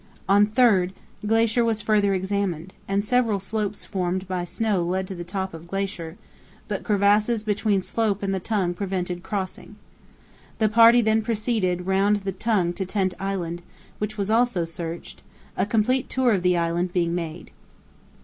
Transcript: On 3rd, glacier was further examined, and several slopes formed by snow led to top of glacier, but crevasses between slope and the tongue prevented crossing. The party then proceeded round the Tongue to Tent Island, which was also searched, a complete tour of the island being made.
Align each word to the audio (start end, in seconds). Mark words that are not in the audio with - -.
On 0.27 0.47
3rd, 0.47 0.93
glacier 1.27 1.63
was 1.63 1.83
further 1.83 2.11
examined, 2.15 2.73
and 2.87 3.05
several 3.05 3.39
slopes 3.39 3.85
formed 3.85 4.27
by 4.27 4.43
snow 4.43 4.81
led 4.83 5.07
to 5.09 5.23
top 5.23 5.53
of 5.53 5.67
glacier, 5.67 6.17
but 6.67 6.83
crevasses 6.83 7.43
between 7.43 7.83
slope 7.83 8.23
and 8.23 8.33
the 8.33 8.39
tongue 8.39 8.73
prevented 8.73 9.21
crossing. 9.21 9.75
The 10.57 10.69
party 10.69 11.01
then 11.01 11.21
proceeded 11.21 11.85
round 11.85 12.23
the 12.23 12.31
Tongue 12.31 12.73
to 12.73 12.83
Tent 12.87 13.13
Island, 13.19 13.61
which 13.99 14.17
was 14.17 14.31
also 14.31 14.65
searched, 14.65 15.21
a 15.55 15.67
complete 15.67 16.09
tour 16.09 16.31
of 16.33 16.41
the 16.41 16.57
island 16.57 16.91
being 16.93 17.13
made. 17.13 17.51